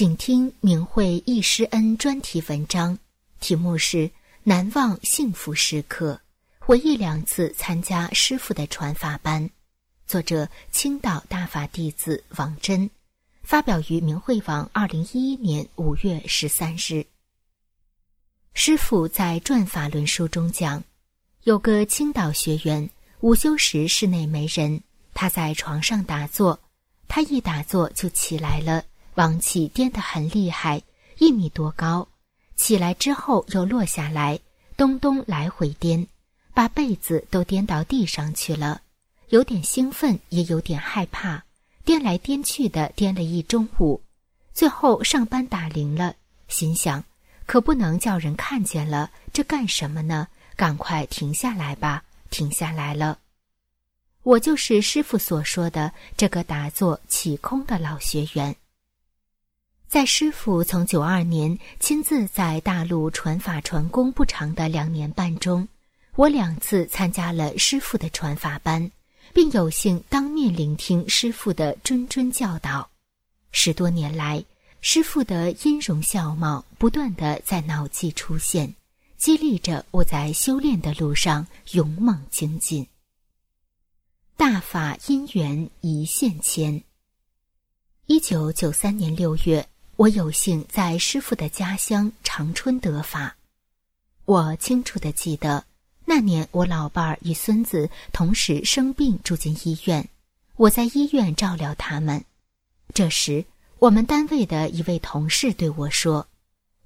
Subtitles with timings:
[0.00, 2.98] 请听明慧易师恩专题文章，
[3.38, 3.98] 题目是
[4.44, 6.14] 《难忘幸福时刻》，
[6.58, 9.50] 回忆两次参加师傅的传法班。
[10.06, 12.88] 作者：青岛大法弟子王真，
[13.42, 17.04] 发表于明慧网，二零一一年五月十三日。
[18.54, 20.82] 师傅在《转法论》书中讲，
[21.42, 22.88] 有个青岛学员
[23.20, 24.80] 午休时室内没人，
[25.12, 26.58] 他在床上打坐，
[27.06, 28.82] 他一打坐就起来了。
[29.14, 30.82] 王气颠得很厉害，
[31.18, 32.08] 一米多高，
[32.56, 34.38] 起来之后又落下来，
[34.76, 36.06] 咚咚来回颠，
[36.54, 38.82] 把被子都颠到地上去了。
[39.28, 41.44] 有点兴奋，也有点害怕，
[41.84, 44.00] 颠来颠去的颠了一中午，
[44.52, 46.14] 最后上班打铃了，
[46.48, 47.04] 心想，
[47.46, 50.28] 可不能叫人看见了，这干什么呢？
[50.56, 53.18] 赶快停下来吧，停下来了。
[54.22, 58.54] 我就是师傅所说的这个打坐起空的老学员。
[59.90, 65.66] 在师傅从九二年亲自在大陆传法传功不长的两年半中，
[66.14, 68.88] 我两次参加了师傅的传法班，
[69.34, 72.88] 并有幸当面聆听师傅的谆谆教导。
[73.50, 74.44] 十多年来，
[74.80, 78.72] 师傅的音容笑貌不断的在脑际出现，
[79.18, 82.86] 激励着我在修炼的路上勇猛精进。
[84.36, 86.80] 大法因缘一线牵。
[88.06, 89.66] 一九九三年六月。
[90.00, 93.36] 我有幸在师傅的家乡长春得法，
[94.24, 95.62] 我清楚的记得，
[96.06, 100.08] 那年我老伴儿与孙子同时生病住进医院，
[100.56, 102.24] 我在医院照料他们。
[102.94, 103.44] 这时，
[103.78, 106.26] 我们单位的一位同事对我说，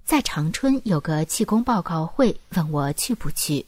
[0.03, 3.65] 在长春有个气功报告会，问我去不去。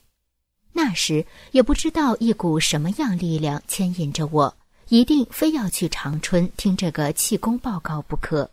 [0.74, 4.54] 那时也不知道一股什么样力量牵引着我，
[4.90, 8.52] 一定非要去长春听这个气功报告不可。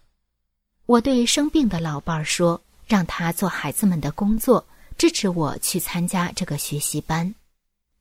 [0.87, 4.67] 我对生病的老伴儿说：“让他做孩子们的工作，
[4.99, 7.35] 支持我去参加这个学习班。”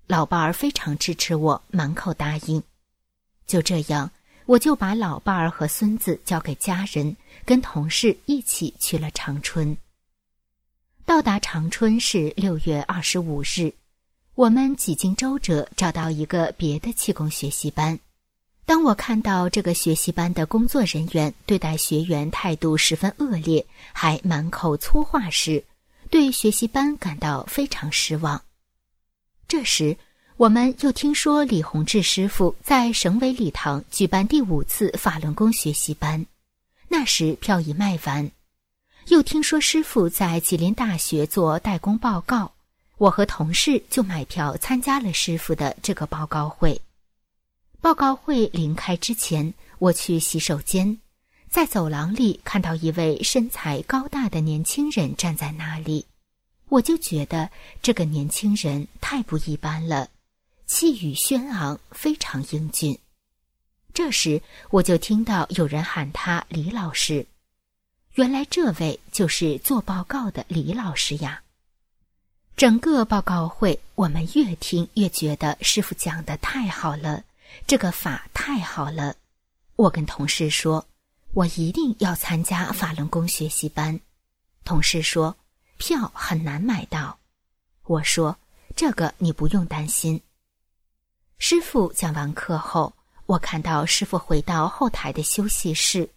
[0.05, 2.61] 老伴儿非常支持我，满口答应。
[3.47, 4.11] 就这样，
[4.45, 9.77] 我就把老伴儿和孙子交给家人，跟同事一起去了长春。
[11.05, 13.73] 到达长春是六月二十五日，
[14.35, 17.97] 我们几经周折找到一个别的气功学习班。
[18.65, 25.63] 当我看到这个学习班的工作人员对待学员态度十分恶劣，还满口粗话时，
[26.09, 28.41] 对学习班感到非常失望。
[29.47, 29.97] 这时，
[30.37, 36.25] 我们又听说李洪志师傅在省委礼堂举办第五次法轮功学习班，
[36.87, 38.31] 那时票已卖完。
[39.09, 42.53] 又听说师傅在吉林大学做代工报告，
[42.97, 46.79] 我和同事就买票参加了师傅的这个报告会。
[47.83, 50.97] 报告会临开之前，我去洗手间，
[51.49, 56.05] 在走廊里看到一位身材高大的年轻人站在那里，
[56.69, 57.49] 我就觉得
[57.81, 60.07] 这个年轻人太不一般了，
[60.65, 62.97] 气宇轩昂，非常英俊。
[63.93, 67.25] 这时，我就听到有人喊他李老师，
[68.13, 71.43] 原来这位就是做报告的李老师呀。
[72.55, 77.21] 整个报告会，我们越听越觉得师傅讲的太好了。
[77.65, 79.15] 这个法太好了，
[79.75, 80.85] 我跟同事说，
[81.33, 83.99] 我一定要参加法轮功学习班。
[84.63, 85.35] 同事说，
[85.77, 87.19] 票很难买到。
[87.85, 88.37] 我说，
[88.75, 90.21] 这个你不用担心。
[91.37, 92.93] 师傅讲完课后，
[93.25, 96.09] 我看到师傅回到后台的休息室，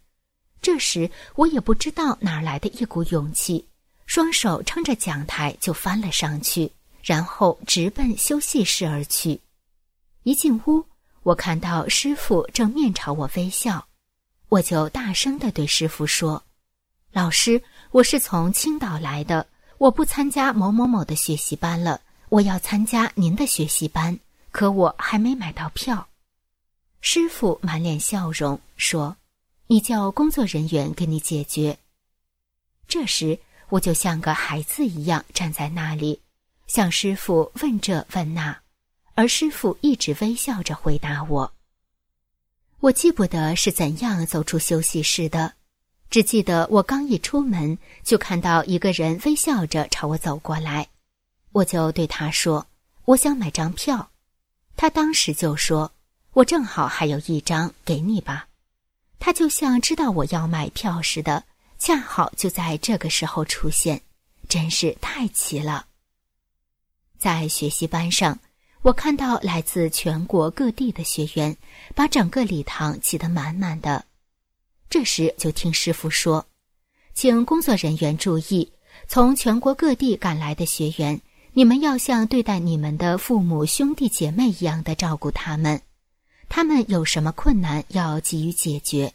[0.61, 3.67] 这时我也不知道哪来的一股勇气，
[4.07, 6.71] 双手撑着讲台就翻了上去，
[7.03, 9.41] 然后直奔休息室而去。
[10.25, 10.85] 一进屋。
[11.27, 13.89] 我看到师傅正面朝我微笑，
[14.49, 16.41] 我就大声的对师傅说
[17.11, 19.45] ：“老师，我是从青岛来的，
[19.79, 24.17] 我不参加某某某的学习班了，我要参加您的学习班，
[24.53, 26.07] 可我还没买到票。”
[27.03, 29.17] 师傅满脸笑容说
[29.67, 31.77] ：“你叫工作人员给你解决。”
[32.87, 33.37] 这时
[33.71, 36.21] 我就像个孩子一样站在那里，
[36.69, 38.57] 向师傅问这问那。
[39.17, 41.53] 而师傅一直微笑着回答我。
[42.81, 45.55] 我记不得是怎样走出休息室的，
[46.11, 50.87] 只记得我刚一出门，就看到一个人微笑着朝我走过来，
[51.53, 52.67] 我就对他说
[53.07, 54.11] ：“我想买张票。”
[54.77, 55.91] 他当时就说
[56.35, 58.47] ：“我正好还有一张，给你吧。”
[59.19, 61.43] 他就像知道我要买票似的，
[61.79, 64.03] 恰好就在这个时候出现，
[64.47, 65.87] 真是太奇了。
[67.17, 68.39] 在学习班上。
[68.87, 71.57] 我看到来自全国各地的学员，
[71.97, 74.05] 把整个礼堂挤得满满的。
[74.89, 76.47] 这时就听师傅说
[77.13, 78.71] ：“请工作人员注意，
[79.09, 81.21] 从全国各地赶来的学员，
[81.53, 85.83] 你们要像对待你们的父母、兄弟姐妹一样的照顾他们。
[86.49, 89.13] 他们有什么困难，要给予解决。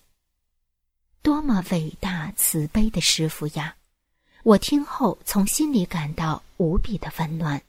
[1.21, 3.75] 多么伟大慈悲的师傅呀！
[4.43, 7.61] 我听后从心里感到无比的温暖。”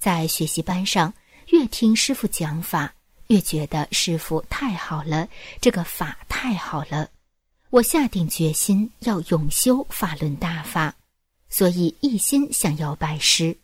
[0.00, 1.12] 在学习班上，
[1.48, 2.94] 越听师傅讲法，
[3.26, 5.28] 越觉得师傅太好了，
[5.60, 7.10] 这个法太好了。
[7.68, 10.94] 我下定决心要永修法轮大法，
[11.50, 13.54] 所以一心想要拜师。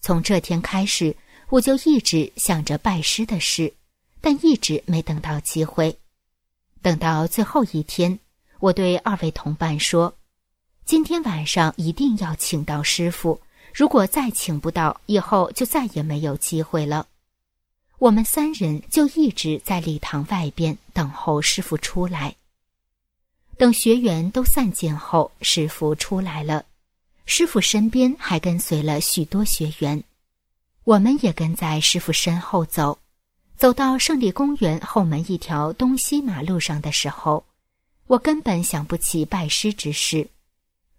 [0.00, 1.14] 从这天开始，
[1.50, 3.74] 我就一直想着拜师的事，
[4.22, 5.94] 但一直没等到机会。
[6.80, 8.18] 等到最后一天，
[8.60, 10.16] 我对二位同伴说
[10.86, 13.38] ：“今天晚上一定要请到师傅。”
[13.74, 17.08] 如果再请不到，以后就再也没有机会了。
[17.98, 22.36] 我们三人就一直在礼堂外边等候师傅出来。
[23.56, 26.64] 等学员都散尽后，师傅出来了。
[27.26, 30.04] 师傅身边还跟随了许多学员，
[30.84, 32.96] 我们也跟在师傅身后走。
[33.56, 37.44] 走到胜利公园后门一条东西马路上的时候，
[38.06, 40.28] 我根本想不起拜师之事，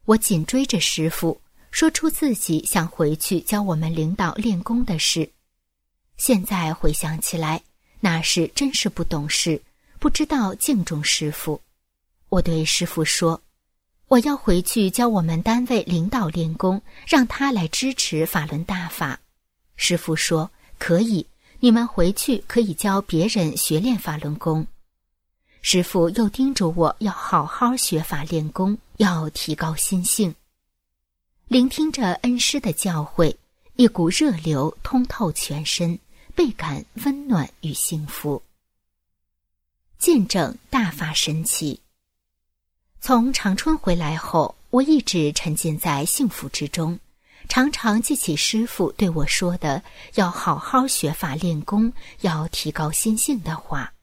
[0.03, 1.39] 我紧追着师傅。
[1.75, 5.29] 说出自己想回去教我们领导练功的事，
[6.15, 7.61] 现在回想起来，
[7.99, 9.61] 那是真是不懂事，
[9.99, 11.59] 不知道敬重师傅。
[12.29, 13.41] 我对师傅说
[14.07, 19.19] ：“我要回去教我们单位领导练功，让他来支持法轮大法。”
[19.75, 20.49] 师傅说
[20.79, 21.27] ：“可以，
[21.59, 24.65] 你们回去可以教别人学练法轮功。”
[25.61, 30.33] 师傅又叮嘱我要好好学法练功，要提高心性。
[31.47, 33.35] 聆听着恩师的教诲，
[33.75, 35.99] 一股热流通透全身，
[36.33, 38.41] 倍感温暖与幸福。
[39.99, 41.79] 见证大法神奇。
[42.99, 46.99] 从长春回来后，我一直沉浸在幸福之中，
[47.47, 49.83] 常常记起师傅对我说的
[50.15, 53.93] “要好好学法练功，要提高心性”的话。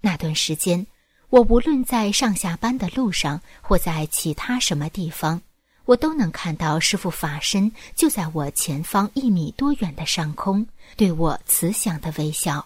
[0.00, 0.86] 那段时间，
[1.28, 5.42] 我无论在上下班的路上，或在其他什么地方。
[5.90, 10.64] 我都能看到师傅法身就在我前方一米多远的上空，
[10.96, 12.64] 对我慈祥的微笑。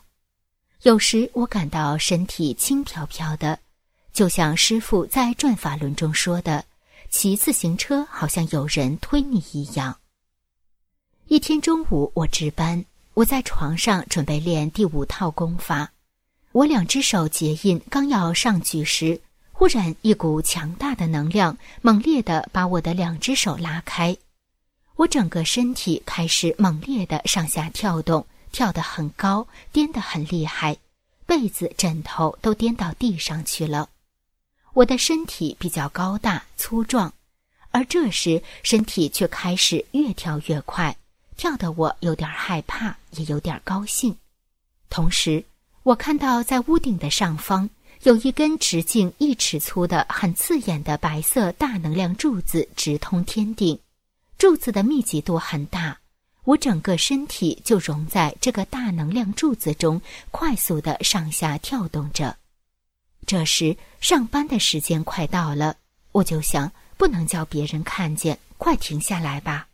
[0.83, 3.59] 有时我感到身体轻飘飘的，
[4.13, 6.63] 就像师傅在转法轮中说的
[7.09, 9.97] ：“骑自行车好像有人推你一样。”
[11.29, 12.85] 一天中午我值班，
[13.15, 15.91] 我在床上准备练第五套功法，
[16.53, 19.19] 我两只手结印，刚要上举时。
[19.57, 24.17] 忽然，一股强大的能量猛烈地把我的两只手拉开，
[24.97, 30.77] 我整个身体开始猛烈地上下跳动，跳得很高，颠得很厉害，
[31.25, 33.89] 被子、枕头都颠到地上去了。
[34.73, 37.15] 我的身体比较高大粗壮，
[37.71, 40.97] 而这时身体却开始越跳越快，
[41.37, 44.17] 跳得我有点害怕，也有点高兴。
[44.91, 45.45] 同时，
[45.85, 47.71] 我看到在屋顶的上方。
[48.05, 53.79] 有一根直径一尺粗的、很刺眼的白色大能量柱子直通天顶，
[54.37, 55.99] 柱子的密集度很大，
[56.45, 59.99] 我整个身体就融在这个大能量柱子中，
[60.31, 62.37] 快速的上下跳动着。
[63.25, 65.75] 这时上班的时间快到了，
[66.13, 69.67] 我就想不能叫别人看见，快停下来吧。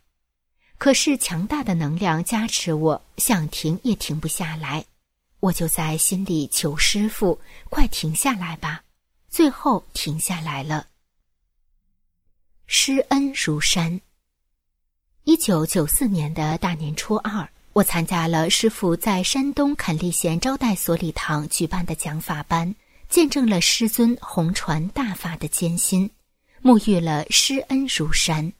[0.77, 4.85] 可是强大的能量加持我，想停也停不下来。
[5.41, 7.37] 我就在心里求师傅，
[7.69, 8.83] 快停下来吧。
[9.27, 10.87] 最后停下来了。
[12.67, 13.99] 施恩如山。
[15.23, 22.75] 一九九四年的大年初二，我参加了师傅在山东垦利县招待所礼堂举办的讲法班，
[23.09, 26.09] 见证了师尊弘传大法的艰辛，
[26.61, 28.53] 沐浴了施恩如山。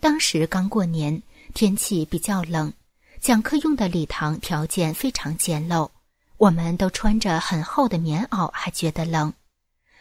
[0.00, 2.72] 当时刚过年，天气比较冷。
[3.20, 5.90] 讲课用的礼堂条件非常简陋，
[6.38, 9.30] 我们都穿着很厚的棉袄，还觉得冷。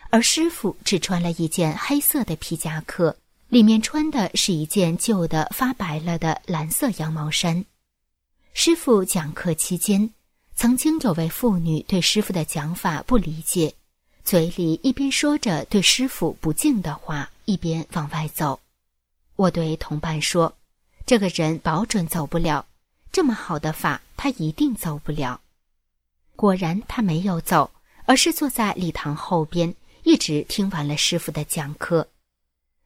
[0.10, 3.18] 而师傅只穿了一件黑色的皮夹克，
[3.50, 7.66] 里面穿的是一件旧的发白了的蓝色羊毛衫。
[8.54, 10.10] 师傅讲课期间，
[10.56, 13.76] 曾经有位妇女对师傅的讲法不理解，
[14.24, 18.58] 嘴里一边说着对师傅不敬的话，一边往外走。
[19.36, 20.56] 我对同伴说
[21.06, 22.66] ：“这个人保准走不了，
[23.12, 25.42] 这么好的法，他一定走不了。”
[26.36, 27.70] 果然，他没有走，
[28.06, 32.08] 而是坐在礼堂后边，一直听完了师傅的讲课。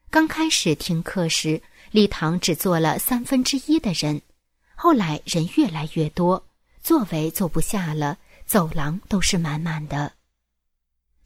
[0.09, 1.61] 刚开始听课时，
[1.91, 4.21] 礼堂只坐了三分之一的人，
[4.75, 6.43] 后来人越来越多。
[6.81, 10.13] 座位坐不下了，走廊都是满满的。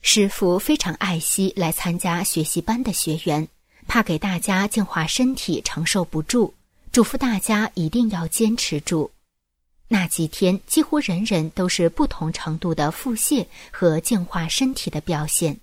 [0.01, 3.48] 师傅非常爱惜来参加学习班的学员，
[3.88, 6.54] 怕给大家净化身体承受不住，
[6.91, 9.12] 嘱咐大家一定要坚持住。
[9.88, 15.60] 那几天几乎人人都是不同程度的腹泻和净化身体的表现。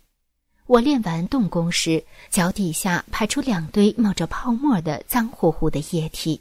[0.67, 6.41] 我练完动功时，脚底下排出两堆冒着泡沫的脏乎乎的液体。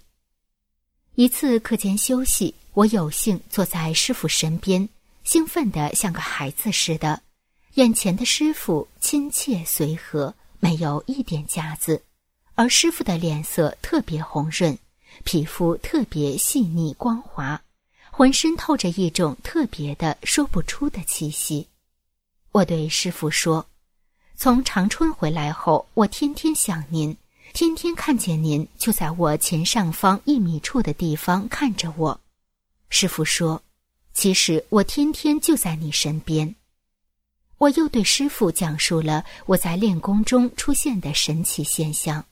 [1.15, 2.55] 一次课间休息。
[2.75, 4.89] 我有幸坐在师傅身边，
[5.23, 7.21] 兴奋的像个孩子似的。
[7.75, 12.01] 眼前的师傅亲切随和，没有一点架子，
[12.55, 14.77] 而师傅的脸色特别红润，
[15.23, 17.59] 皮肤特别细腻光滑，
[18.11, 21.67] 浑身透着一种特别的说不出的气息。
[22.51, 23.65] 我对师傅说
[24.37, 27.17] ：“从长春回来后，我天天想您，
[27.53, 32.19] 天天看见您就在我前上方一米处的地方看着我。”
[32.89, 33.63] 师傅说
[34.13, 36.53] ：“其实我天天就在你身边。”
[37.57, 42.23] 我又对师傅讲述了我在练功中出现的神奇现象。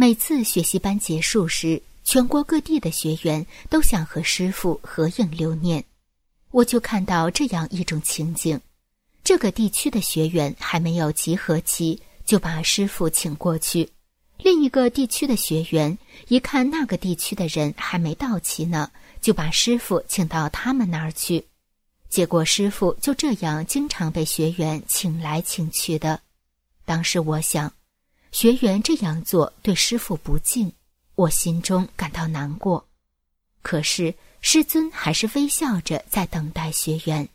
[0.00, 5.84] 每次学习班结束时，全国各地的学员都想和师傅合影留念，
[6.52, 8.58] 我就看到这样一种情景：
[9.22, 13.86] 这个地区的学员还没有集合齐，就把师傅请过去；
[14.38, 18.90] 另一个地区的学员一看那个地区的人还没到齐呢。
[19.20, 21.44] 就把师傅请到他们那儿去，
[22.08, 26.18] 结果师傅就这样经常被学员请来请去的。
[26.86, 27.70] 当时我想，
[28.32, 30.72] 学员这样做对师傅不敬，
[31.14, 32.86] 我心中感到难过。
[33.62, 37.28] 可是师尊还是微笑着在等待学员。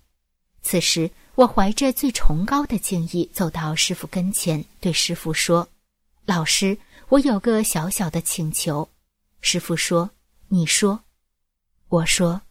[0.61, 5.67] 此时，我怀着最崇高的敬意走到师傅跟前，对师傅说
[6.25, 6.77] ：“老师，
[7.09, 8.89] 我有个小小的请求。”
[9.41, 10.09] 师傅说
[10.47, 11.03] ：“你说。”
[11.89, 12.41] 我说：“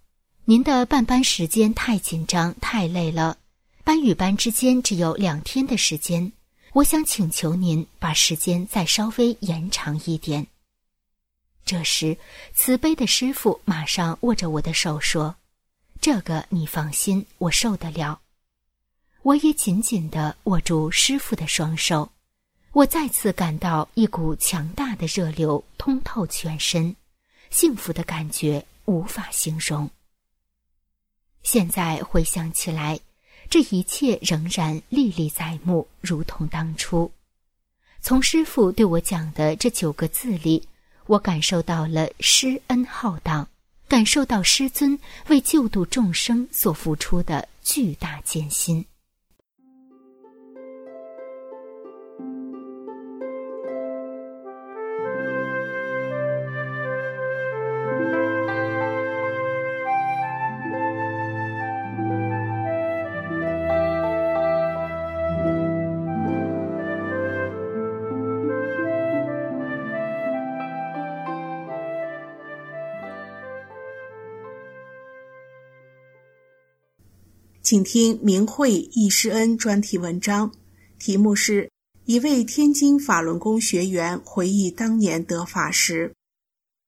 [0.45, 3.39] 您的办班时间太紧张，太累了。
[3.83, 6.33] 班与班之间只有两天的时间，
[6.75, 10.47] 我想请求您把时间再稍微延长一点。”
[11.65, 12.19] 这时，
[12.53, 15.35] 慈悲的师傅马上握着我的手说
[16.03, 18.21] ：“这个你放心，我受得了。”
[19.23, 22.13] 我也紧紧地握住师傅的双手，
[22.73, 26.95] 我再次感到一股强大的热流通透全身，
[27.49, 28.67] 幸福的感觉。
[28.87, 29.89] 无法形容。
[31.43, 33.01] 现在回想起来，
[33.55, 37.09] 这一切仍然历历在目，如同当初。
[38.01, 40.67] 从师傅对我讲的这九个字里，
[41.07, 43.47] 我感受到了师恩浩荡，
[43.87, 48.85] 感受到师尊为救度众生所付出的巨大艰辛。
[77.75, 80.53] 请听明慧易师恩专题文章，
[80.97, 81.69] 题目是
[82.05, 86.15] 一位天津法轮功学员回忆当年得法时。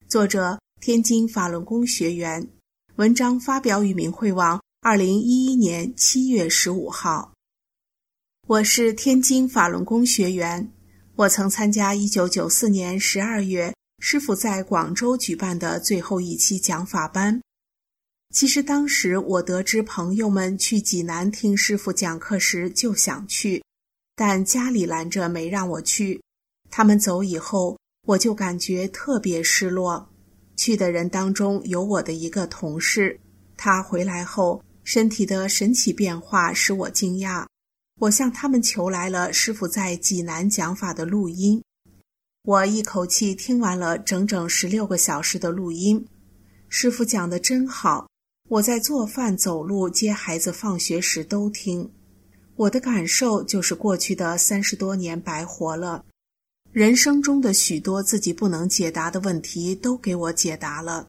[0.08, 2.46] 作者：天津法轮功学员。
[2.94, 7.32] 文章发表于明慧网，二零一一年七月十五号。
[8.46, 10.70] 我是天津法轮功学员，
[11.16, 17.42] 我曾参加一九九四年十二月师傅在广州举办的最后一期讲法班。
[18.34, 23.62] 其实当时我得知朋友们去济南听师傅讲课时，就想去，
[24.14, 26.20] 但家里拦着没让我去。
[26.70, 30.10] 他们走以后，我就感觉特别失落。
[30.56, 33.18] 去的人当中有我的一个同事，
[33.56, 37.46] 他回来后身体的神奇变化使我惊讶。
[38.00, 41.62] 我向他们求来了师傅在济南讲法的录音，
[42.42, 46.06] 我一口气听完了整整十六个小时的录音。
[46.68, 48.06] 师傅讲的真好。
[48.48, 51.90] 我在做饭、走路、接孩子放学时都听，
[52.54, 56.04] 我的感受就是过去的三十多年白活了，
[56.70, 61.08] 人生中的许多自己不能解答的问题都给我解答了。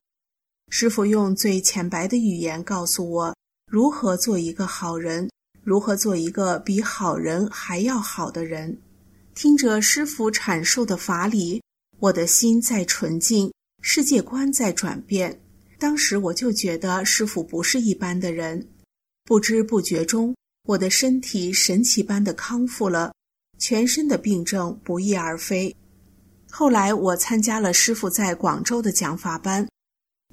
[0.70, 3.36] 师傅用最浅白的语言告诉我
[3.72, 5.30] 如何做一个好人，
[5.64, 8.82] 如何做一个比好人还要好的人。
[9.36, 11.62] 听着师傅阐述的法理，
[12.00, 13.54] 我的心在纯净，
[13.84, 15.40] 世界观在转变。
[15.80, 18.68] 当时我就觉得师傅不是一般的人。
[19.24, 23.14] 不知不觉中，我的身体神奇般的康复了，
[23.60, 25.76] 全身的病症不翼而飞。
[26.50, 29.68] 后来我参加了师傅在广州的讲法班。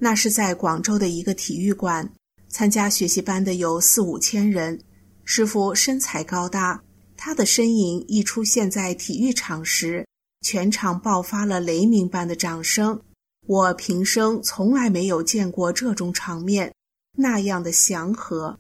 [0.00, 2.10] 那是在广州的一个体育馆，
[2.48, 4.80] 参加学习班的有四五千人。
[5.24, 6.82] 师傅身材高大，
[7.16, 10.06] 他的身影一出现在体育场时，
[10.40, 13.00] 全场爆发了雷鸣般的掌声。
[13.46, 16.72] 我平生从来没有见过这种场面，
[17.18, 18.58] 那样的祥和。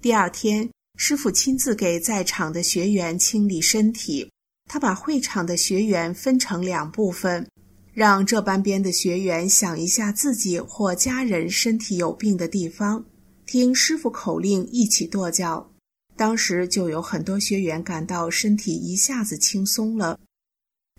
[0.00, 4.30] 第二天，师傅亲自给在场的学员清理身体，
[4.68, 7.46] 他把会场的学员分成两部分。
[7.92, 13.04] 让这班边的学员想一下自己或家人身体有病的地方，
[13.44, 15.70] 听师傅口令一起跺脚。
[16.16, 20.18] 当时就有很多学员感到身体一下子轻松了。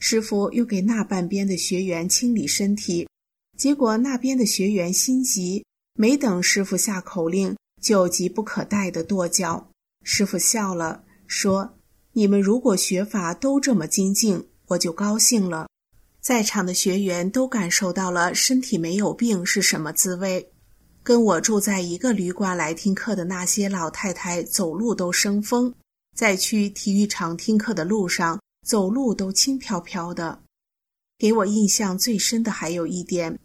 [0.06, 3.08] 师傅又给那半边的学员清理身体，
[3.58, 9.70] 结果那边的学员心急，没等师傅下口令，就急不可待地跺脚。
[10.04, 11.76] 师傅笑了，说
[12.12, 15.70] ：“你们如果学法都这么精进，我就高兴了。”
[16.20, 20.52] 在场的学员都感受到了身体没有病是什么滋味。
[21.02, 25.74] 跟我住在一个旅馆来听课的那些老太太走路都生风，
[26.14, 30.42] 在去体育场听课的路上走路都轻飘飘的。
[31.20, 33.38] 给我印象最深的还有一点，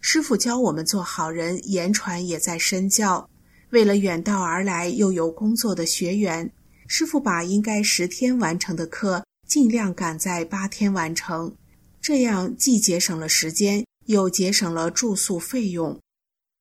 [0.00, 3.28] 师傅教我们做好人，言传也在身教。
[3.70, 6.50] 为了远道而来又有工作的学员，
[6.88, 11.54] 师傅把应该十天完成的课尽量赶在八天完成。
[12.00, 16.00] 这样既节省了时间，又节省了住宿费用。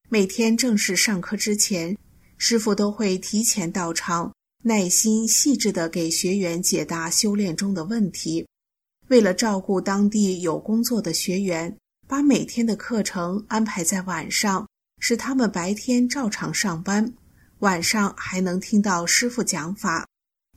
[0.10, 1.98] 每天正式上课之前，
[2.38, 8.46] 师傅都会提前到场，耐心细致地给学员解答修炼中的问题。
[9.08, 11.76] 为了照顾当地有工作的学员，
[12.08, 14.68] 把每天的课程安排在晚上，
[15.00, 17.14] 使他们白天照常上班，
[17.60, 20.06] 晚上还能听到师傅讲法，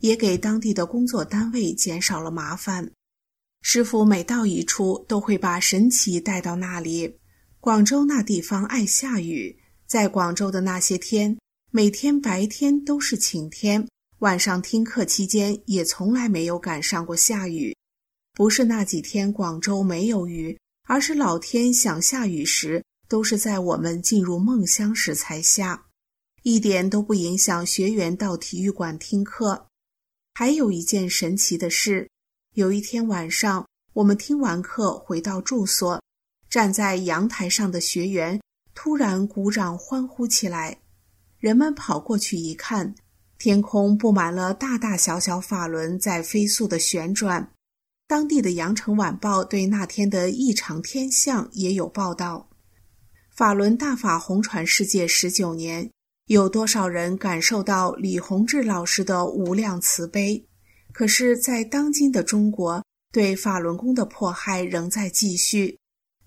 [0.01, 2.91] 也给当地的工作单位减少了麻烦。
[3.61, 7.17] 师傅每到一处，都会把神奇带到那里。
[7.61, 11.37] 广州那地方爱下雨，在广州的那些天，
[11.71, 13.87] 每天白天都是晴天，
[14.23, 17.75] 晚上听课期间也从来没有赶上过下雨。
[18.31, 20.57] 不是那几天广州没有雨，
[20.87, 25.87] 而是老天想下雨时，都是在我们进入梦乡时才下，
[26.43, 29.67] 一点都不影响学员到体育馆听课。
[30.35, 32.09] 还有一件神奇的事。
[32.55, 36.01] 有一天晚上，我们听完课回到住所，
[36.49, 38.39] 站在阳台上的学员
[38.73, 40.79] 突然鼓掌欢呼起来。
[41.39, 42.95] 人们跑过去一看，
[43.43, 47.51] 天空布满了大大小小法轮在飞速的旋转。
[48.07, 52.49] 当地的《羊城晚报》对那天的异常天象也有报道。
[53.35, 55.91] 法轮大法红传世界十九年，
[56.27, 60.47] 有多少人感受到李洪志老师的无量慈悲？
[60.93, 65.77] 可是，在当今的中国，对法轮功的迫害仍在继续。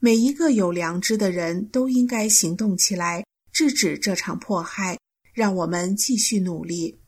[0.00, 4.98] 每一个有良知的人都应该行动起来，制止这场迫害。
[5.32, 6.98] 让我们继续努力。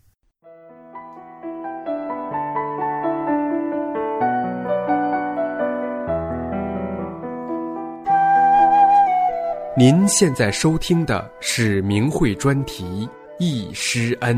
[9.78, 12.84] 您现在收听的是明慧专题
[13.38, 14.36] 《易师恩》。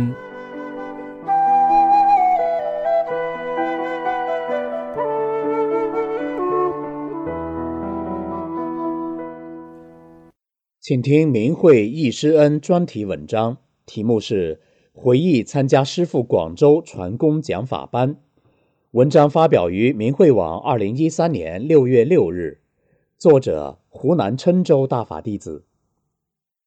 [10.79, 14.57] 请听明慧易师恩专题文章，题目是
[14.92, 18.14] 《回忆参加师傅广州传功讲法班》。
[18.90, 22.61] 文章发表于明慧网，二零一三年六月六日。
[23.16, 25.64] 作者：湖南郴州大法弟子。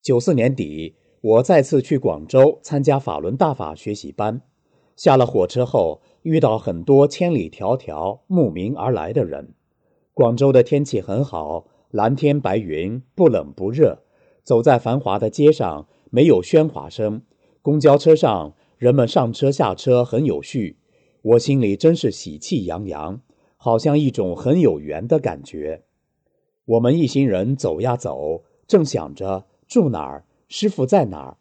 [0.01, 4.41] 九四年底，我再次去广州参加法轮大法学习班。
[4.97, 9.53] 下了火车后，遇到很多千里迢迢慕名而来的人。
[10.13, 14.03] 广州的天气很好，蓝天白云，不冷不热。
[14.43, 17.21] 走在繁华的街上，没有喧哗声。
[17.61, 20.77] 公交车上，人们上车下车很有序。
[21.21, 23.21] 我心里真是喜气洋洋，
[23.55, 25.85] 好像一种很有缘的感觉。
[26.65, 31.37] 我们一行人走呀走，正想着住哪儿，师傅在哪儿。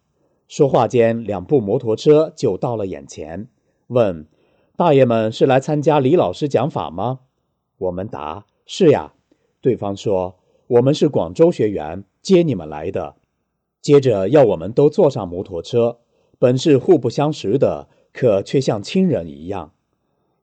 [0.48, 3.48] 说话间，两部摩托车就到了眼前，
[3.86, 4.26] 问
[4.76, 7.20] ：“大爷们是来参加李老师讲法吗？”
[7.78, 9.14] 我们答：“是呀。”
[9.60, 10.36] 对方说。
[10.68, 13.16] 我们是广州学员，接你们来的。”
[13.82, 15.98] 接着要我们都坐上摩托车，
[16.38, 19.72] 本是互不相识的，可却像亲人一样。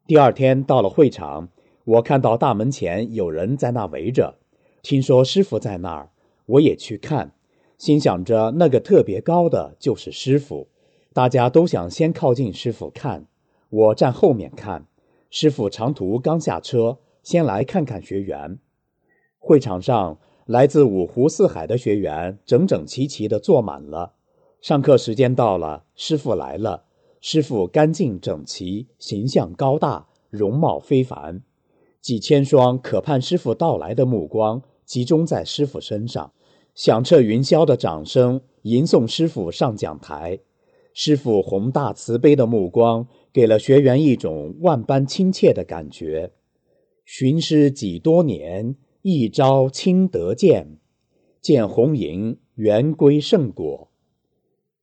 [0.05, 1.49] 第二天到了会场，
[1.83, 4.35] 我看到大门前有人在那围着，
[4.81, 6.09] 听说师傅在那儿，
[6.45, 7.33] 我也去看，
[7.77, 10.67] 心想着那个特别高的就是师傅，
[11.13, 13.27] 大家都想先靠近师傅看，
[13.69, 14.85] 我站后面看。
[15.29, 18.57] 师傅长途刚下车，先来看看学员。
[19.37, 24.13] 会场上来自五湖四海的学员整整齐齐地坐满了。
[24.59, 26.85] 上课时间到了，师傅来了。
[27.21, 31.43] 师傅干净整齐，形象高大，容貌非凡。
[32.01, 36.31] 几千双可盼师傅到来的目光集中在师傅身上，
[36.75, 40.39] 响彻云霄的掌声迎送师傅上讲台。
[40.93, 43.07] 师傅宏大慈悲的目光。
[43.31, 46.31] 给了学员一种万般亲切的感觉。
[47.05, 50.79] 寻师几多年，一朝亲得见，
[51.39, 53.91] 见红颜圆归圣果。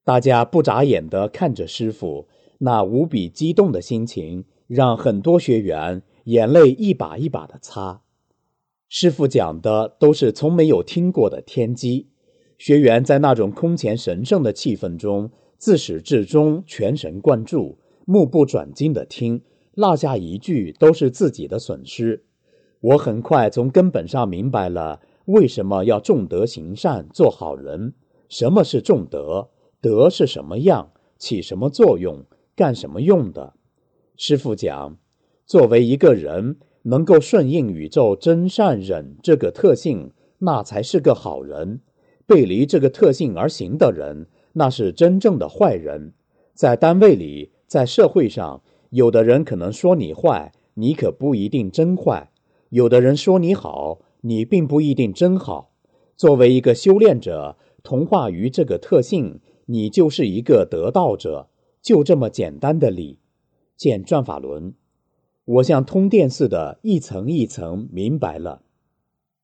[0.05, 8.03] 大家不眨眼地看着师傅，那无比激动的心情，让很多学员眼泪一把一把的擦。
[8.89, 12.09] 师傅讲的都是从没有听过的天机，
[12.59, 17.79] 学员在那种空前神圣的气氛中，自始至终全神贯注。
[18.05, 19.43] 目不转睛地听，
[19.75, 22.25] 落下一句都是自己的损失。
[22.81, 27.95] 我很快从根本上明白了为什么要重德行善，做好人。
[28.29, 29.51] 什么是重德？
[29.81, 30.91] 德是什么样？
[31.19, 32.25] 起什么作用？
[32.57, 33.55] 干什么用的？
[34.17, 34.99] 师傅讲，
[35.47, 41.81] 作为一个人能够顺应宇宙真善忍这个特性，那才是个好人。
[42.27, 46.13] 背离这个特性而行的人，那是真正的坏人。
[46.53, 47.53] 在单位里。
[47.69, 52.31] 在社会上，有的人可能说你坏，你可不一定真坏；
[52.69, 55.73] 有的人说你好，你并不一定真好。
[56.17, 61.49] 作为一个修炼者，同化于这个特性，你就是一个得道者。
[61.83, 63.19] 就这么简单的理。
[63.77, 64.73] 见转法轮，
[65.47, 68.63] 我像通电似的，一层一层明白了。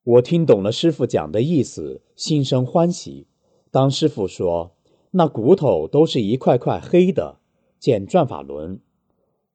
[0.02, 3.28] 我听懂了师傅讲的意思，心生欢喜。
[3.70, 4.72] 当师傅说
[5.12, 7.36] 那骨头都是一块块黑的。
[7.78, 8.80] 见转法轮，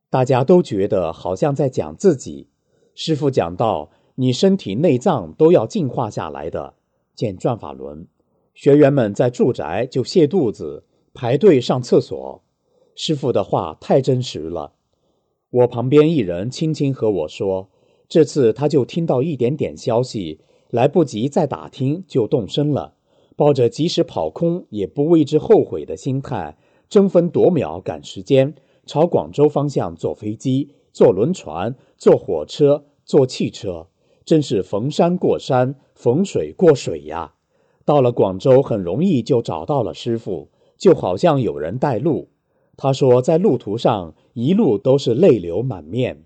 [0.10, 2.48] 大家都觉得好像在讲自己。
[2.96, 6.76] 师傅讲到，你身体内脏都要净化下来的。
[7.14, 8.08] 见转法轮，
[8.54, 12.42] 学员们在住宅就泻肚子，排队上厕所。
[12.96, 14.74] 师傅的话太真实了。
[15.50, 17.70] 我旁边一人轻轻和我说，
[18.10, 22.96] 这次他就听到一点点消息，来不及再打听就动身了，
[23.38, 26.58] 抱着即使跑空也不为之后悔的心态。
[26.90, 28.56] 争分夺秒赶时间，
[28.86, 33.88] 朝广州方向坐飞机、坐轮船、坐火车、坐汽车，
[34.26, 37.34] 真是逢山过山，逢水过水呀！
[37.86, 42.30] 到了广州，很容易就找到了师傅，就好像有人带路。
[42.78, 46.26] 他说，在路途上一路都是泪流满面。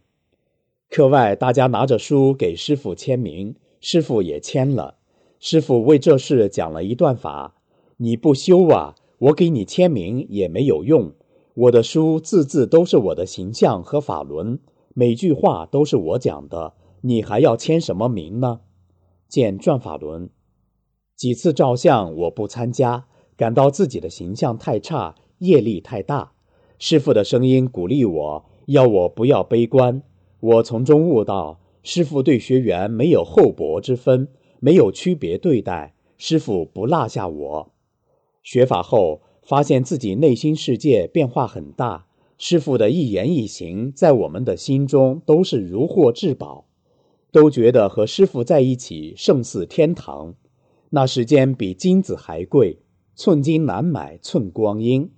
[0.90, 4.98] 课外，大家拿着书给师傅签名，师傅也签了。
[5.40, 7.56] 师傅为这事讲了一段法：
[7.96, 8.96] 你不修啊！
[9.18, 11.14] 我给你签名也没有用，
[11.54, 14.60] 我的书字字都是我的形象和法轮，
[14.94, 18.60] 每句话都是我讲的，你还要签什么名呢？
[19.30, 20.30] 见转法轮，
[21.16, 23.06] 几次照相我不参加，
[23.38, 26.34] 感到自己的形象太差，业力太大。
[26.84, 30.02] 师傅的声音鼓励我，要我不要悲观。
[30.40, 34.28] 我从中悟到，师傅对学员没有厚薄之分，
[34.60, 37.72] 没有区别对待，师傅不落下我。
[38.42, 42.08] 学法后，发现自己内心世界变化很大。
[42.40, 46.66] 师傅的一言一行，在我们的心中都是如获至宝，
[47.32, 50.34] 都觉得和师傅在一起胜似天堂。
[50.90, 52.80] 那时间比金子还贵，
[53.14, 55.12] 寸金难买寸光阴。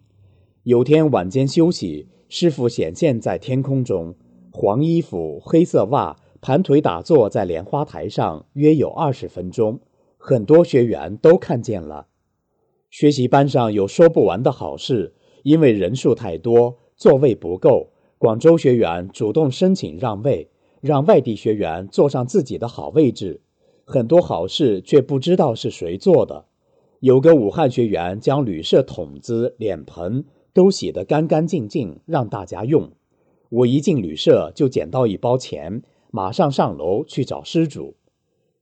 [0.64, 4.16] 有天晚间休息，师傅显现在天空中，
[4.50, 9.82] 黄衣服、黑色袜，盘腿打坐在莲花台上，约有二十分钟。
[10.18, 12.08] 很多学员都看见了。
[12.90, 17.90] 学习班上有说不完的好事，因为人数太多，座位不够。
[18.18, 20.50] 广州学员主动申请让位，
[20.80, 23.42] 让外地学员坐上自己的好位置。
[23.84, 26.46] 很多好事却不知道是谁做的。
[27.02, 30.24] 有个武汉学员将旅社桶子、脸盆
[30.54, 32.92] 都洗得干干净净，让大家用。
[33.50, 37.96] 我一进旅社就捡到一包钱，马上上楼去找失主。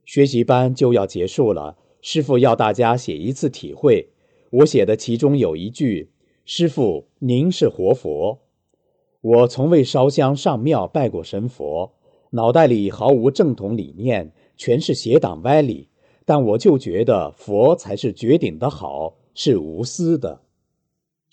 [0.05, 4.09] 学习班就要结束了，师傅要大家写一次体会。
[4.49, 6.11] 我写的其中有一句
[6.43, 8.39] ：“师傅，您是活佛。”
[9.21, 11.93] 我从未烧香上庙拜过神佛，
[12.31, 15.89] 脑袋里毫无正统理念，全是邪党歪理。
[16.25, 20.41] 但我就觉得佛才是绝顶的好，是无私的。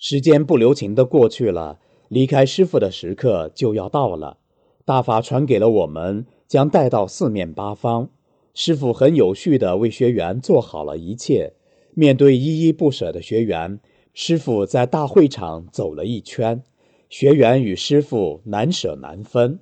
[0.01, 4.37] 时间不留情的过去了，离开师傅的时刻就要到了。
[4.85, 8.09] 大法传给了我们，将带到四面八方。
[8.53, 11.51] 师傅很有序的为学员做好了一切。
[11.93, 13.81] 面对依依不舍的学员，
[14.13, 16.63] 师傅在大会场走了一圈，
[17.09, 19.59] 学员与师傅难舍难分。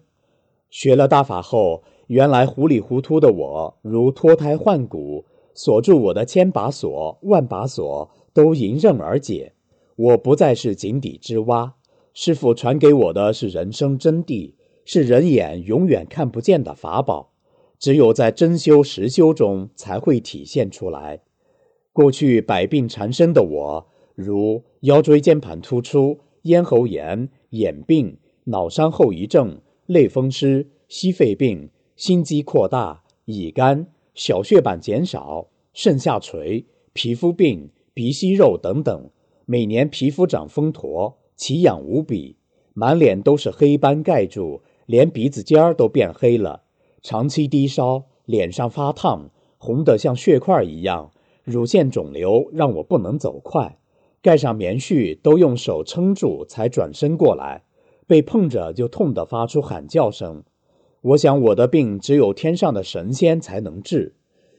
[0.70, 9.54] 学了大法后，原来糊里糊涂的我，如脱胎换骨，锁住我的千把锁、万把锁都迎刃而解。
[9.98, 11.74] 我不再是井底之蛙，
[12.14, 14.54] 师傅传给我的是人生真谛，
[14.86, 17.32] 是人眼永远看不见的法宝，
[17.80, 21.22] 只有在真修实修中才会体现出来。
[21.92, 39.10] 过去百病缠身的我，如腰椎间盘突出、咽喉炎、眼病、脑伤后遗症、类风湿、矽肺病、心肌扩大、乙肝、小血板减少、肾下垂、皮肤病、鼻息肉等等。
[39.50, 42.36] 每年皮肤长风驼，奇痒无比，
[42.74, 46.64] 满脸都是黑斑盖住，连鼻子尖儿都变黑了。
[47.02, 51.12] 长期低烧，脸上发烫，红得像血块一样，
[51.46, 53.80] 乳腺肿瘤让我不能走快，
[54.22, 57.64] 盖上棉絮都用手撑住才转身过来，
[58.06, 60.44] 被碰着就痛得发出喊叫声。
[61.00, 64.18] 我想我的病只有天上的神仙才能治，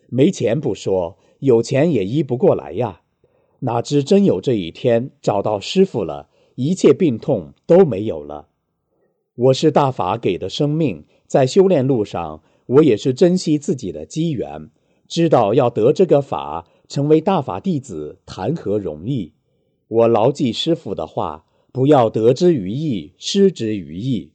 [0.08, 3.02] 没钱不说，有钱也医不过来呀。
[3.60, 8.48] 哪知真有这一天，找到师傅了，一切病痛都没有了。
[9.34, 14.70] 我是大法给的生命，在修炼路上，我也是珍惜自己的机缘，
[15.08, 19.32] 知道要得这个法，成为大法弟子，谈何容易？
[19.88, 24.32] 我牢记师傅的话，不要得之于易，失之于易。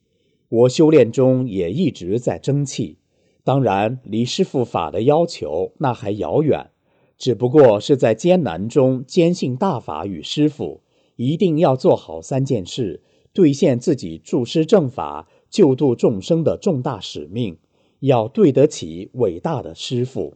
[0.50, 2.98] 我修炼中也一直在争气，
[3.44, 6.72] 当然离师傅法的要求那还遥远。
[7.18, 10.82] 只不过是在艰难中坚信大法与师傅，
[11.16, 13.02] 一定要做好三件事，
[13.34, 17.58] 兑现自己助师正法、救度众生的重大使命，
[18.00, 20.36] 要对得起伟大的师傅。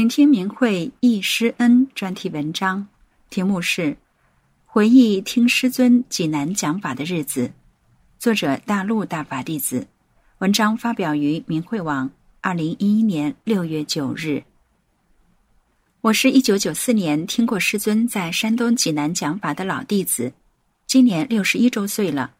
[0.00, 2.88] 请听明慧忆师恩专题文章，
[3.28, 3.82] 题目是
[4.64, 7.48] 《回忆听师尊济南讲法的日子》，
[8.18, 9.86] 作者大陆大法弟子。
[10.38, 12.10] 文章发表于明慧网，
[12.40, 14.42] 二零一一年六月九日。
[16.00, 20.32] 我是一九九四年听过师尊在山东济南讲法的老弟子，
[20.86, 22.32] 今年六十一周岁了。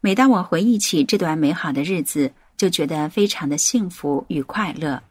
[0.00, 5.02] 每当我回忆起这段美好的日子，就觉得非常的幸福与快乐。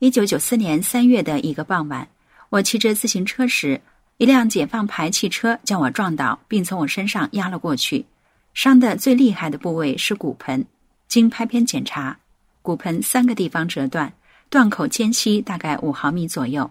[0.00, 2.06] 一九九四年三月的一个傍晚，
[2.50, 3.80] 我骑着自行车时，
[4.18, 8.06] 一辆解放牌汽车将我撞倒，并从我身上压了过去。
[8.54, 10.64] 伤的最厉害的部位是骨盆，
[11.08, 12.16] 经拍片检查，
[12.62, 14.12] 骨盆三个地方折断，
[14.48, 16.70] 断口间隙大概五毫米左右。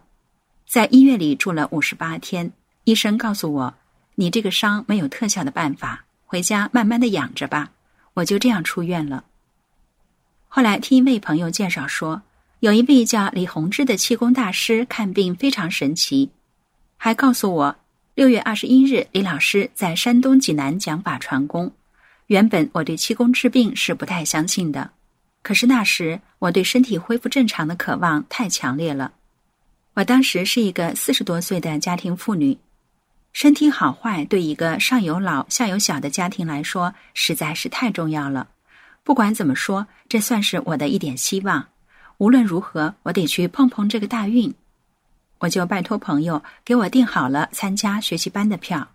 [0.66, 2.54] 在医院里住了五十八天，
[2.86, 3.74] 医生告诉我
[4.16, 7.72] ：“你这个伤没有特效的办法，回家慢慢的养着吧。”
[8.16, 9.26] 我就这样出院了。
[10.48, 12.22] 后来听一位朋友介绍说。
[12.60, 16.32] 有一位叫李洪志的气功大师看病非常神奇，
[16.98, 17.76] 还告诉我，
[18.16, 21.72] 六月二十一日李老师在山东济南讲法传功。
[22.26, 24.90] 原本我对气功治病是不太相信的，
[25.44, 29.14] 可是那时我对身体恢复正常的渴望太强烈了。
[29.94, 32.58] 我当时是一个四十多岁的家庭妇女，
[33.34, 38.48] 身体好坏对一个上有老下有小的家庭来说实在是太重要了。
[39.04, 41.68] 不管怎么说，这算是我的一点希望。
[42.18, 44.54] 无论如何，我得去碰碰这个大运，
[45.38, 48.88] 我就拜托朋友给我订好了参加学习班的票。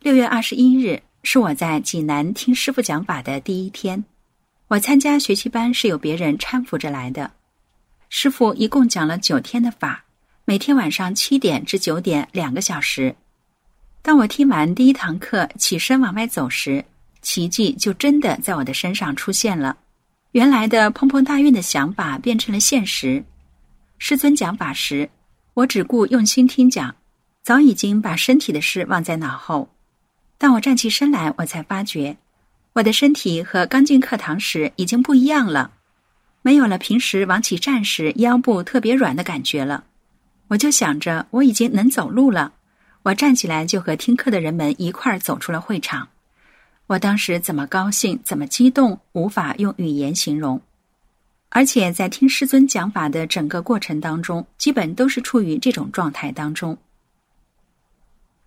[0.00, 4.04] 六月二十一日是我在济南听师傅讲法的第一天，
[4.68, 7.32] 我参加学习班是有别人搀扶着来的。
[8.08, 10.04] 师傅一共讲了九天的法，
[10.44, 13.16] 每天晚上七点至九点两个小时。
[14.00, 16.84] 当我听完第一堂课起身往外走时，
[17.20, 19.76] 奇迹就真的在我的身上出现了。
[20.38, 23.24] 原来的碰碰大运的想法变成了现实。
[23.98, 25.10] 师尊讲法时，
[25.52, 26.94] 我只顾用心听讲，
[27.42, 29.68] 早已经把身体的事忘在脑后。
[30.38, 32.18] 当我站起身来，我才发觉，
[32.74, 35.72] 我的身体和刚进课堂时已经不一样了，
[36.42, 39.82] 没有了平时往起站时腰部特别软的感觉了。
[40.46, 42.52] 我就想着我已经能走路了，
[43.02, 46.06] 我站起来就和听课的人们一块儿走出了会场。
[46.88, 50.60] 我当时怎么高兴，怎么激动，无法用语言形容。
[51.50, 56.78] 而且在听师尊讲法的整个过程当中，基本都是处于这种状态当中。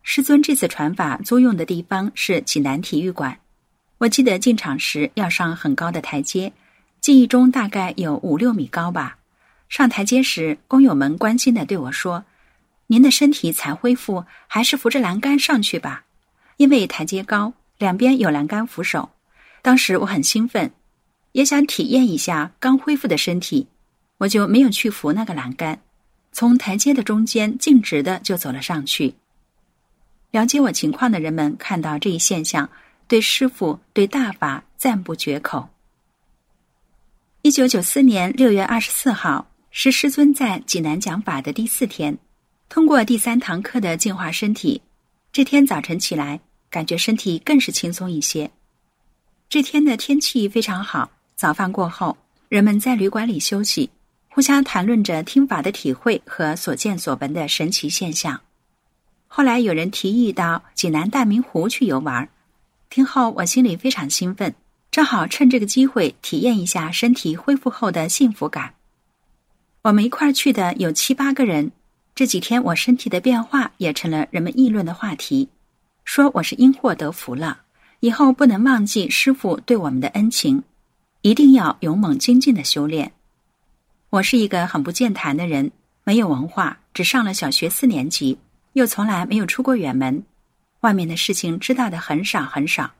[0.01, 3.38] 师尊这次传法租用的地方是济南体育馆。
[3.99, 6.51] 我记得进场时要上很高的台阶，
[6.99, 9.19] 记忆中大概有五六米高吧。
[9.69, 12.25] 上台阶时，工友们关心的对我说
[12.88, 16.06] ：“您的身体才恢复，还是扶着栏杆上去吧，
[16.58, 19.10] 因为台阶高，两边有栏杆扶手。”
[19.62, 20.72] 当时我很兴奋，
[21.34, 23.67] 也想体验一下刚恢复的身体，
[24.20, 25.82] 我就没有去扶那个栏杆，
[26.32, 29.13] 从台阶的中间径直的就走了上去。
[30.32, 32.70] 了解我情况的人们看到这一现象，
[33.08, 35.67] 对师傅、对大法赞不绝口。
[37.44, 42.17] 一九九四年六月二十四号是师尊在济南讲法的第四天，
[42.70, 44.82] 通过第三堂课的净化身体，
[45.32, 46.39] 这天早晨起来，
[46.71, 48.49] 感觉身体更是轻松一些。
[49.49, 53.89] 这天的天气非常好，早饭过后，人们在旅馆里休息，
[54.29, 58.41] 互相谈论着听法的体会和所见所闻的神奇现象。
[59.27, 62.27] 后来有人提议到济南大明湖去游玩，
[62.89, 64.55] 听后我心里非常兴奋，
[64.89, 68.73] 正好趁这个机会体验一下身体恢复后的幸福感。
[69.84, 71.71] 我们一块儿去的有七八个人，
[72.13, 75.49] 这几天我身体的变化也成了人们议论的话题，
[76.13, 77.62] 说我是因祸得福了，
[78.02, 80.62] 以后不能忘记师傅对我们的恩情，
[81.21, 83.13] 一定要勇猛精进的修炼。
[84.10, 85.71] 我是一个很不健谈的人，
[86.04, 88.38] 没有文化，只上了小学四年级。
[88.74, 90.21] 又从来没有出过远门，
[90.82, 92.91] 外面的事情知道的很少很少。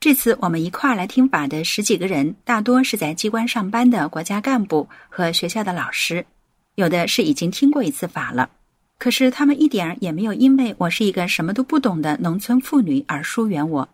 [0.00, 6.26] 这次我们一块儿来听法的十几个人，大多是在机关上班的国家干部和学校的老师，
[6.74, 8.50] 有的是已经听过一次法了。
[8.98, 13.88] 可是他们一点儿也没有因为我是一个什么都不懂的农村妇女而疏远我，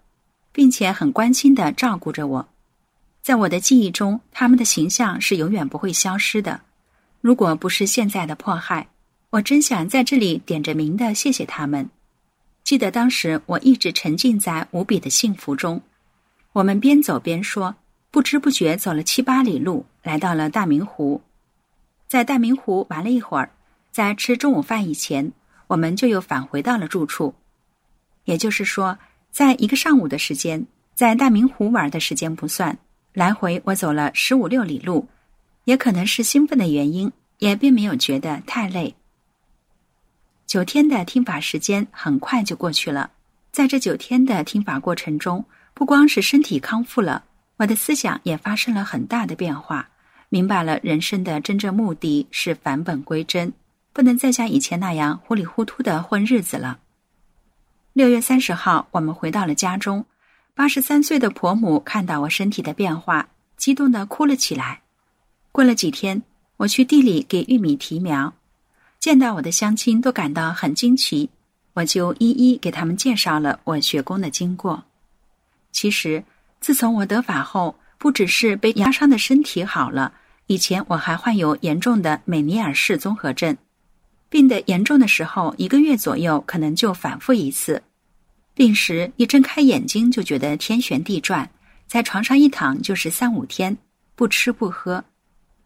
[0.51, 2.49] 并且很关心的照顾着我。
[3.23, 6.63] 在我的记忆中，他们的形象是永远不会消失的。
[7.21, 8.89] 如果不是现在的迫害。
[9.31, 11.91] 我真想在这里点着名的谢谢他们。
[12.63, 15.83] 记得当时我一直沉浸在无比的幸福中。
[16.53, 17.75] 我们边走边说，
[18.13, 21.21] 不知不觉走了七八里路，来到了大明湖。
[22.07, 23.51] 在大明湖玩了一会儿，
[23.95, 25.31] 在吃中午饭以前，
[25.69, 27.33] 我们就又返回到了住处。
[28.25, 28.99] 也就是说，
[29.31, 32.77] 在一个上午的时间，在大明湖玩的时间不算，
[33.13, 35.07] 来回我走了十五六里路。
[35.63, 38.97] 也可能是兴奋的原因，也并没有觉得太累。
[40.45, 43.13] 九天的听法时间很快就过去了，
[43.53, 47.23] 在这九天的听法过程中，不光是身体康复了，
[47.59, 49.89] 我的思想也发生了很大的变化，
[50.31, 53.53] 明白了人生的真正目的是返本归真，
[53.95, 56.81] 不能再像以前那样糊里糊涂的混日子了。
[57.93, 60.05] 六月三十号，我们回到了家中，
[60.53, 64.83] 八十三岁的婆母看到我身体的变化，激动的哭了起来。
[65.53, 66.21] 过了几天，
[66.57, 68.35] 我去地里给玉米提苗。
[68.99, 71.31] 见到我的乡亲都感到很惊奇，
[71.75, 74.83] 我就一一给他们介绍了我学工的经过。
[75.71, 76.25] 其实，
[76.59, 80.13] 自从我得法后，不只是被压伤的身体好了，
[80.49, 83.57] 以前我还患有严重的美尼尔氏综合症，
[84.35, 87.81] 病得严重的时候，一个月左右可能就反复一次。
[88.53, 91.49] 病时一睁开眼睛就觉得天旋地转，
[91.87, 93.77] 在床上一躺就是三五天，
[94.17, 95.05] 不吃不喝，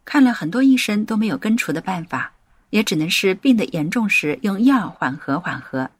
[0.04, 2.30] 看了很多医生都没有根除的办法。
[2.68, 5.90] 也只能是病得严重时用药缓和缓和。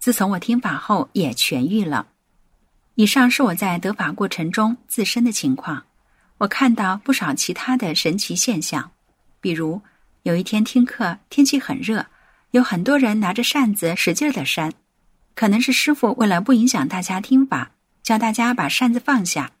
[0.00, 2.08] 自从我听法后也痊愈了。
[2.96, 5.84] 以上是我在得法过程中自身的情况。
[6.38, 8.90] 我看到不少其他的神奇现象，
[9.40, 9.80] 比如
[10.22, 12.04] 有一天听课，天气很热，
[12.50, 14.70] 有很多人拿着扇子使劲的扇，
[15.34, 17.70] 可能是师傅为了不影响大家听法，
[18.02, 19.52] 叫大家把扇子放下。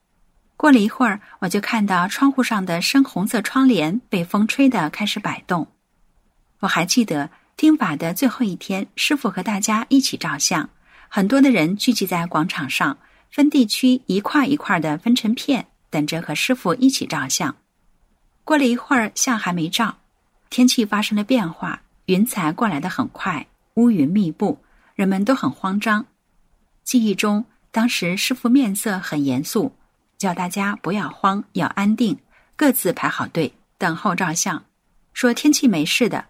[0.58, 5.66] 过了一会儿，我就看到窗户上的深红色窗帘被风吹得开始摆动。
[6.58, 10.68] 我还记得听法的最后一天，师傅和大家一起照相，
[11.08, 12.98] 很多的人聚集在广场上，
[13.30, 17.56] 分地区一块一块的分成片，等着和师傅一起照相。
[18.44, 19.99] 过了一会儿，相还没照，
[20.50, 24.58] 天气发生了变化，云彩过来的很快，乌云密布，
[24.96, 26.04] 人们都很慌张。
[26.82, 29.72] 记忆中，当时师傅面色很严肃，
[30.18, 32.18] 叫大家不要慌，要安定，
[32.56, 34.64] 各自排好队，等候照相，
[35.12, 36.26] 说天气没事的。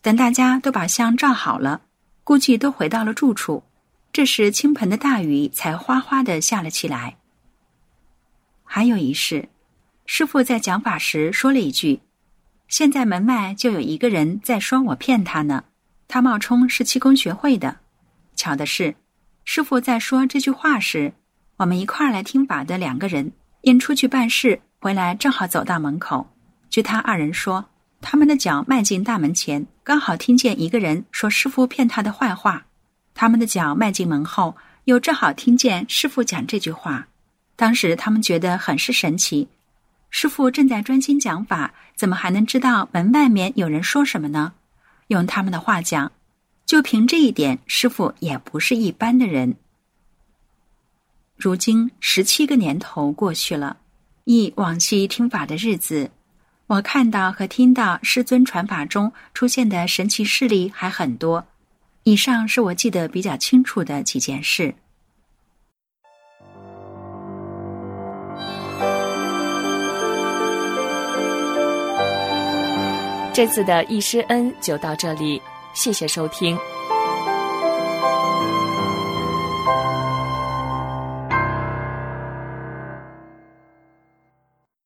[0.00, 1.80] 等大家都把相照好了，
[2.22, 3.64] 估计都回到了住处。
[4.12, 7.16] 这时，倾盆的大雨才哗哗的下了起来。
[8.62, 9.48] 还有一事，
[10.06, 12.00] 师傅在讲法时说了一句
[12.68, 15.64] ：“现在门外就有一个人在说我骗他呢。
[16.08, 17.78] 他冒充是气功学会的，
[18.36, 18.94] 巧的是，
[19.44, 21.12] 师傅在说这句话时，
[21.56, 26.28] 我们一块儿来听法的两个人因出去办事回来，正好走到门口。
[26.70, 27.64] 据他二人说，
[28.00, 32.62] 他们的脚迈进大门前，刚好听见一个人说师傅骗他的坏话；
[33.14, 37.08] 他们的脚迈进门后，又正好听见师傅讲这句话。
[37.56, 39.48] 当时他们觉得很是神奇，
[40.10, 44.54] 师傅正在专心讲法，怎么还能知道门外面有人说什么呢？
[45.08, 46.10] 用他们的话讲，
[46.64, 49.56] 就凭这一点，师傅也不是一般的人。
[51.36, 53.76] 如今十七个年头过去了，
[54.24, 56.10] 忆往昔听法的日子，
[56.66, 61.46] 我看到和听到师尊传法中出现的神奇事例还很多。
[62.04, 64.74] 以上是我记得比较清楚的几件事。
[73.36, 75.42] 这次的易师恩就到这里，
[75.74, 76.56] 谢谢收听。